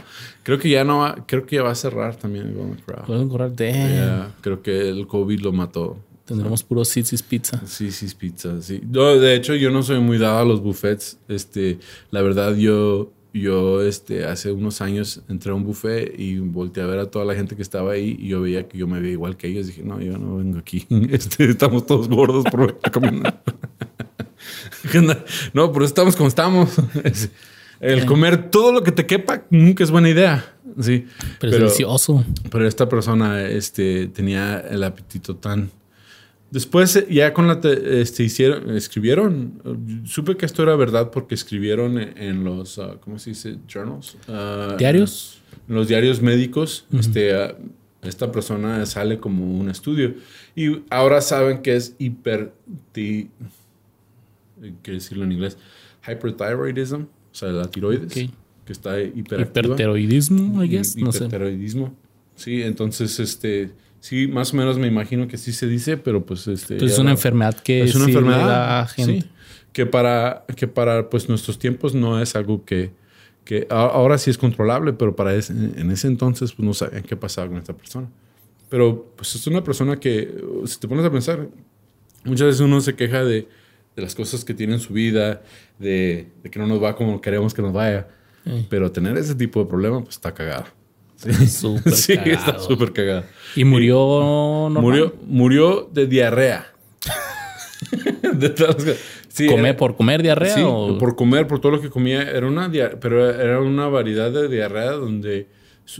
Creo 0.43 0.59
que 0.59 0.71
ya 0.71 0.85
no 0.85 0.99
va, 0.99 1.25
creo 1.27 1.47
que 1.47 1.57
ya 1.57 1.63
va 1.63 1.71
a 1.71 1.75
cerrar 1.75 2.17
también 2.17 2.49
el 2.49 2.55
Golden 2.55 2.81
Crown. 2.85 3.05
Golden 3.07 3.29
Corral, 3.29 3.57
damn. 3.57 3.75
Ya, 3.75 4.31
creo 4.41 4.63
que 4.63 4.89
el 4.89 5.07
COVID 5.07 5.41
lo 5.41 5.53
mató. 5.53 5.99
Tendremos 6.31 6.63
puro 6.63 6.85
Sitsis 6.85 7.25
Pizza. 7.25 7.61
Es 7.65 8.15
pizza, 8.15 8.63
sí. 8.63 8.81
No, 8.89 9.17
de 9.19 9.35
hecho, 9.35 9.57
yo 9.57 9.71
no 9.71 9.83
soy 9.83 9.99
muy 9.99 10.17
dado 10.17 10.39
a 10.39 10.45
los 10.45 10.63
buffets. 10.63 11.19
Este, 11.27 11.81
la 12.13 12.23
verdad, 12.23 12.55
yo, 12.55 13.11
yo, 13.33 13.83
este, 13.83 14.25
hace 14.25 14.51
unos 14.53 14.81
años 14.81 15.23
entré 15.29 15.53
a 15.53 15.55
un 15.55 15.65
buffet 15.65 16.15
y 16.19 16.39
volteé 16.39 16.83
a 16.83 16.87
ver 16.87 16.99
a 16.99 17.11
toda 17.11 17.25
la 17.25 17.35
gente 17.35 17.57
que 17.57 17.63
estaba 17.63 17.93
ahí 17.93 18.17
y 18.19 18.29
yo 18.29 18.41
veía 18.41 18.67
que 18.69 18.77
yo 18.79 18.87
me 18.87 19.01
veía 19.01 19.13
igual 19.13 19.37
que 19.37 19.47
ellos. 19.49 19.67
Dije, 19.69 19.83
no, 19.85 20.01
yo 20.01 20.19
no 20.19 20.37
vengo 20.37 20.59
aquí. 20.59 20.87
Este, 21.11 21.45
estamos 21.51 21.87
todos 21.87 22.09
gordos 22.09 22.45
por 22.51 22.71
estar 22.71 22.91
comiendo. 22.93 23.33
¿Qué 24.91 24.99
onda? 25.01 25.25
no, 25.53 25.73
pero 25.73 25.85
estamos 25.85 26.17
como 26.17 26.29
estamos. 26.29 26.71
Es- 27.05 27.31
El 27.81 28.05
comer 28.05 28.51
todo 28.51 28.75
lo 28.75 28.83
que 28.83 28.93
te 28.93 29.07
quepa 29.07 29.45
nunca 29.49 29.83
es 29.83 29.91
buena 29.91 30.11
idea. 30.11 30.55
Sí. 30.79 31.07
Pero, 31.41 31.53
es 31.55 31.59
delicioso. 31.59 32.23
Pero 32.51 32.69
esta 32.69 32.91
persona 32.91 33.43
este, 33.49 34.07
tenía 34.09 34.61
el 34.61 34.85
apetito 34.85 35.37
tan... 35.37 35.71
Después 36.51 36.97
eh, 36.97 37.07
ya 37.11 37.33
con 37.33 37.47
la... 37.47 37.61
te- 37.61 38.01
este, 38.01 38.25
hicieron, 38.25 38.71
escribieron, 38.77 40.03
supe 40.05 40.37
que 40.37 40.47
esto 40.47 40.63
era 40.63 40.75
verdad 40.77 41.11
porque 41.11 41.35
escribieron 41.35 41.99
en, 41.99 42.19
en 42.19 42.45
los, 42.45 42.79
ah, 42.79 42.97
¿cómo 43.01 43.19
se 43.19 43.31
dice? 43.31 43.57
Journals. 43.73 44.17
Ah, 44.29 44.75
¿Diarios? 44.79 45.41
En 45.69 45.75
los 45.77 45.87
diarios 45.89 46.21
médicos. 46.21 46.87
este, 46.99 47.35
ah, 47.35 47.57
esta 48.03 48.33
persona 48.33 48.85
sale 48.87 49.19
como 49.19 49.59
un 49.61 49.69
estudio. 49.71 50.15
Y 50.57 50.81
ahora 50.91 51.21
saben 51.21 51.63
que 51.63 51.77
es 51.77 51.95
hiper... 51.99 52.53
ti- 52.93 53.29
¿Qué 54.83 54.93
decirlo 54.93 55.25
en 55.25 55.33
inglés? 55.33 55.57
Hyperthyroidism, 56.07 57.03
o 57.03 57.09
sea, 57.33 57.49
la 57.51 57.71
tiroides. 57.71 58.07
Ok. 58.07 58.33
Que 58.67 58.73
está 58.73 59.01
hiperactiva. 59.01 59.43
Hiperteroidismo, 59.67 60.63
I 60.63 60.69
guess. 60.69 60.97
Hi- 60.97 61.03
No 61.03 61.13
sé. 61.13 61.29
Sí, 62.37 62.63
entonces, 62.63 63.19
este, 63.21 63.71
sí, 64.01 64.27
más 64.27 64.53
o 64.53 64.57
menos 64.57 64.79
me 64.79 64.87
imagino 64.87 65.29
que 65.29 65.37
sí 65.39 65.53
se 65.53 65.67
dice, 65.67 65.97
pero 65.97 66.25
pues, 66.27 66.47
este. 66.49 66.75
Entonces 66.75 66.95
es 66.95 66.99
una 66.99 67.11
la- 67.11 67.15
enfermedad 67.17 67.55
que 67.61 67.83
es 67.83 67.95
una 67.95 68.07
sí 68.07 68.11
enfermedad. 68.13 68.47
da 68.49 68.81
a 68.83 68.87
gente. 68.89 69.21
sí, 69.23 69.29
que 69.73 69.87
para, 69.87 70.45
que 70.57 70.67
para, 70.67 71.09
pues, 71.11 71.29
nuestros 71.29 71.59
tiempos 71.59 71.95
no 71.95 72.21
es 72.21 72.35
algo 72.35 72.65
que, 72.65 72.91
que 73.45 73.67
a- 73.71 73.83
ahora 73.87 74.19
sí 74.19 74.31
es 74.31 74.37
controlable, 74.39 74.93
pero 74.93 75.15
para 75.15 75.35
ese, 75.35 75.53
en 75.53 75.91
ese 75.91 76.09
entonces, 76.09 76.53
pues, 76.53 76.67
no 76.67 76.75
sabían 76.75 77.03
qué 77.03 77.17
pasaba 77.17 77.49
con 77.49 77.59
esta 77.59 77.73
persona. 77.75 78.09
Pero, 78.69 79.13
pues, 79.17 79.35
es 79.35 79.47
una 79.47 79.63
persona 79.65 79.99
que, 79.99 80.33
si 80.67 80.79
te 80.79 80.87
pones 80.89 81.05
a 81.05 81.11
pensar, 81.11 81.49
muchas 82.25 82.47
veces 82.47 82.61
uno 82.61 82.81
se 82.81 82.95
queja 82.95 83.25
de, 83.25 83.49
de 83.97 84.03
las 84.03 84.15
cosas 84.15 84.45
que 84.45 84.55
tiene 84.55 84.75
en 84.75 84.81
su 84.81 84.93
vida, 84.93 85.43
de, 85.79 86.29
de 86.43 86.51
que 86.51 86.59
no 86.59 86.67
nos 86.67 86.83
va 86.83 86.95
como 86.97 87.21
queremos 87.21 87.53
que 87.55 87.63
nos 87.63 87.73
vaya. 87.73 88.09
Pero 88.69 88.91
tener 88.91 89.17
ese 89.19 89.35
tipo 89.35 89.61
de 89.63 89.67
problema, 89.69 90.03
pues 90.03 90.17
está 90.17 90.33
cagada. 90.33 90.67
Sí, 91.21 91.47
Súper 91.49 91.93
Sí, 91.93 92.15
está 92.15 92.59
súper 92.59 92.93
cagada. 92.95 93.25
Y 93.55 93.65
murió 93.65 93.97
normal. 94.71 94.83
Murió, 94.83 95.15
murió 95.27 95.91
de 95.93 96.07
diarrea. 96.07 96.67
De. 98.33 99.47
¿Comer 99.49 99.77
por 99.77 99.97
comer 99.97 100.23
diarrea? 100.23 100.55
Sí, 100.55 100.63
o? 100.65 100.99
por 100.99 101.17
comer, 101.17 101.47
por 101.47 101.61
todo 101.61 101.73
lo 101.73 101.81
que 101.81 101.91
comía. 101.91 102.23
Era 102.23 102.47
una, 102.47 102.71
pero 103.01 103.29
era 103.29 103.61
una 103.61 103.89
variedad 103.89 104.31
de 104.31 104.49
diarrea 104.49 104.93
donde, 104.93 105.49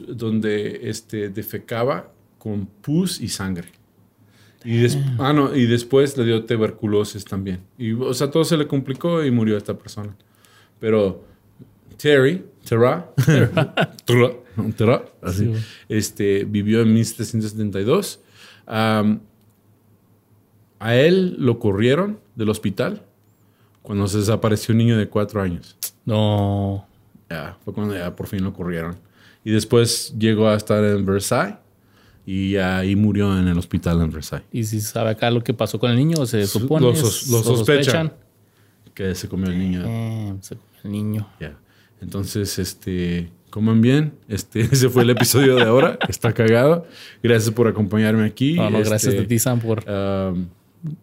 donde 0.09 0.81
este, 0.85 1.29
defecaba 1.29 2.13
con 2.39 2.67
pus 2.67 3.21
y 3.21 3.29
sangre. 3.29 3.69
Y, 4.65 4.87
ah. 4.87 5.17
ah. 5.19 5.33
no, 5.33 5.55
y 5.55 5.67
después 5.67 6.17
le 6.17 6.25
dio 6.25 6.45
tuberculosis 6.45 7.25
también. 7.25 7.61
Y, 7.79 7.93
o 7.93 8.13
sea, 8.15 8.31
todo 8.31 8.45
se 8.45 8.57
le 8.57 8.67
complicó 8.67 9.25
y 9.25 9.31
murió 9.31 9.57
esta 9.57 9.77
persona. 9.77 10.15
Pero 10.79 11.25
Terry, 11.97 12.45
Terra, 12.71 13.13
Terra, 14.77 15.03
así, 15.23 15.53
este, 15.89 16.45
vivió 16.45 16.83
en 16.83 16.95
1772. 16.95 18.21
a 18.69 19.19
él 20.95 21.35
lo 21.37 21.59
corrieron 21.59 22.21
del 22.37 22.49
hospital 22.49 23.03
cuando 23.83 24.07
se 24.07 24.19
desapareció 24.19 24.71
un 24.73 24.79
niño 24.79 24.97
de 24.97 25.09
cuatro 25.09 25.43
años. 25.43 25.77
No. 26.05 26.87
Ya, 27.29 27.59
fue 27.65 27.75
cuando 27.75 27.97
ya 27.97 28.15
por 28.15 28.29
fin 28.29 28.45
lo 28.45 28.53
corrieron. 28.53 28.97
Y 29.43 29.51
después 29.51 30.15
llegó 30.17 30.49
a 30.49 30.55
estar 30.55 30.85
en 30.85 31.05
Versailles 31.05 31.57
y 32.25 32.55
ahí 32.55 32.95
murió 32.95 33.37
en 33.37 33.49
el 33.49 33.59
hospital 33.59 34.01
en 34.01 34.13
Versailles. 34.13 34.47
¿Y 34.53 34.63
si 34.63 34.81
sabe 34.81 35.11
acá 35.11 35.29
lo 35.33 35.43
que 35.43 35.55
pasó 35.55 35.81
con 35.81 35.91
el 35.91 35.97
niño? 35.97 36.25
¿Se 36.25 36.47
supone? 36.47 36.87
Lo, 36.87 36.95
sospechan, 36.95 38.13
Que 38.95 39.17
se 39.17 39.29
comió 39.29 39.51
el 39.51 39.59
niño. 39.59 39.83
Eh, 39.85 40.37
se 40.41 40.55
comió 40.55 40.81
el 40.85 40.93
niño. 40.93 41.29
Ya. 41.41 41.59
Entonces, 42.01 42.59
este, 42.59 43.31
coman 43.51 43.81
bien. 43.81 44.13
Este, 44.29 44.61
ese 44.73 44.89
fue 44.89 45.03
el 45.03 45.11
episodio 45.11 45.57
de 45.57 45.65
ahora. 45.65 45.99
Está 46.09 46.33
cagado. 46.33 46.87
Gracias 47.23 47.53
por 47.53 47.69
acompañarme 47.69 48.25
aquí. 48.25 48.55
No, 48.55 48.71
gracias 48.71 49.15
a 49.15 49.27
ti, 49.27 49.39
Sam, 49.39 49.61
por 49.61 49.85
um, 49.89 50.47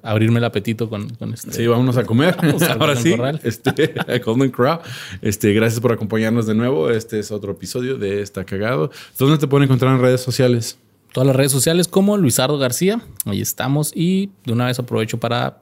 abrirme 0.01 0.39
el 0.39 0.45
apetito 0.45 0.89
con, 0.89 1.09
con 1.09 1.33
este. 1.33 1.51
Sí, 1.51 1.67
vámonos 1.67 1.97
a 1.97 2.05
comer. 2.05 2.35
ahora 2.79 2.95
sí. 2.95 3.15
Este, 3.43 3.93
Golden 4.25 4.49
Crow. 4.49 4.79
Este, 5.21 5.53
gracias 5.53 5.79
por 5.79 5.91
acompañarnos 5.91 6.47
de 6.47 6.55
nuevo. 6.55 6.89
Este 6.89 7.19
es 7.19 7.31
otro 7.31 7.51
episodio 7.51 7.97
de 7.97 8.21
Está 8.21 8.43
cagado. 8.43 8.91
¿Dónde 9.19 9.37
te 9.37 9.47
pueden 9.47 9.65
encontrar 9.65 9.95
en 9.95 10.01
redes 10.01 10.21
sociales? 10.21 10.79
Todas 11.13 11.27
las 11.27 11.35
redes 11.35 11.51
sociales 11.51 11.87
como 11.87 12.17
Luisardo 12.17 12.57
García. 12.57 13.01
Ahí 13.25 13.41
estamos. 13.41 13.91
Y 13.95 14.31
de 14.45 14.53
una 14.53 14.65
vez 14.65 14.79
aprovecho 14.79 15.19
para 15.19 15.61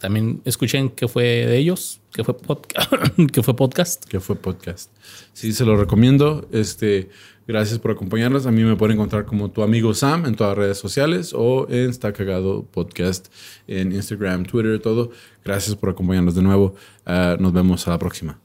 también 0.00 0.40
escuchen 0.44 0.90
qué 0.90 1.08
fue 1.08 1.24
de 1.24 1.56
ellos, 1.56 2.00
qué 2.12 2.22
fue, 2.24 2.36
podcast, 2.36 2.92
qué 3.32 3.42
fue 3.42 3.56
podcast. 3.56 4.04
Que 4.04 4.20
fue 4.20 4.36
podcast. 4.36 4.90
Sí, 5.32 5.52
se 5.52 5.64
lo 5.64 5.76
recomiendo. 5.76 6.48
Este, 6.52 7.10
gracias 7.46 7.78
por 7.78 7.90
acompañarnos. 7.90 8.46
A 8.46 8.50
mí 8.50 8.62
me 8.62 8.76
pueden 8.76 8.96
encontrar 8.96 9.24
como 9.24 9.50
tu 9.50 9.62
amigo 9.62 9.94
Sam 9.94 10.26
en 10.26 10.36
todas 10.36 10.56
las 10.56 10.58
redes 10.58 10.78
sociales 10.78 11.32
o 11.34 11.66
en 11.68 11.90
Está 11.90 12.12
Cagado 12.12 12.64
Podcast 12.64 13.26
en 13.66 13.92
Instagram, 13.92 14.44
Twitter, 14.44 14.80
todo. 14.80 15.10
Gracias 15.44 15.74
por 15.76 15.90
acompañarnos 15.90 16.34
de 16.34 16.42
nuevo. 16.42 16.74
Ah, 17.04 17.36
nos 17.38 17.52
vemos 17.52 17.86
a 17.86 17.90
la 17.90 17.98
próxima. 17.98 18.38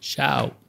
Chao. 0.00 0.65